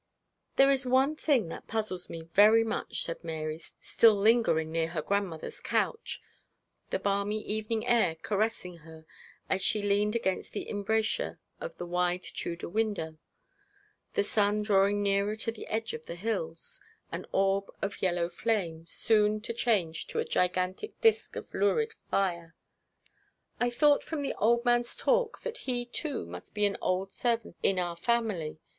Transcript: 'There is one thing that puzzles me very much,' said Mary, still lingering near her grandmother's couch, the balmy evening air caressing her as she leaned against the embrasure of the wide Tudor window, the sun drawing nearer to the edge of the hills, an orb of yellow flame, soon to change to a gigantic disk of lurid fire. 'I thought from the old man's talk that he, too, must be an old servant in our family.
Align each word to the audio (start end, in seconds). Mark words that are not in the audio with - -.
'There 0.55 0.71
is 0.71 0.83
one 0.83 1.15
thing 1.15 1.49
that 1.49 1.67
puzzles 1.67 2.09
me 2.09 2.23
very 2.33 2.63
much,' 2.63 3.03
said 3.03 3.23
Mary, 3.23 3.59
still 3.59 4.15
lingering 4.15 4.71
near 4.71 4.87
her 4.87 5.01
grandmother's 5.03 5.59
couch, 5.59 6.19
the 6.89 6.97
balmy 6.97 7.39
evening 7.43 7.85
air 7.85 8.15
caressing 8.15 8.77
her 8.77 9.05
as 9.47 9.61
she 9.61 9.79
leaned 9.79 10.15
against 10.15 10.53
the 10.53 10.67
embrasure 10.67 11.39
of 11.59 11.77
the 11.77 11.85
wide 11.85 12.23
Tudor 12.23 12.67
window, 12.67 13.19
the 14.15 14.23
sun 14.23 14.63
drawing 14.63 15.03
nearer 15.03 15.35
to 15.35 15.51
the 15.51 15.67
edge 15.67 15.93
of 15.93 16.07
the 16.07 16.15
hills, 16.15 16.81
an 17.11 17.27
orb 17.31 17.69
of 17.83 18.01
yellow 18.01 18.27
flame, 18.27 18.87
soon 18.87 19.39
to 19.41 19.53
change 19.53 20.07
to 20.07 20.17
a 20.17 20.25
gigantic 20.25 20.99
disk 21.01 21.35
of 21.35 21.45
lurid 21.53 21.93
fire. 22.09 22.55
'I 23.59 23.69
thought 23.69 24.03
from 24.03 24.23
the 24.23 24.33
old 24.39 24.65
man's 24.65 24.95
talk 24.95 25.41
that 25.41 25.57
he, 25.69 25.85
too, 25.85 26.25
must 26.25 26.55
be 26.55 26.65
an 26.65 26.77
old 26.81 27.11
servant 27.11 27.55
in 27.61 27.77
our 27.77 27.95
family. 27.95 28.57